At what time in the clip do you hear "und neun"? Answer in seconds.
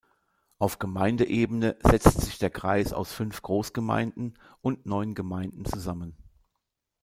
4.61-5.13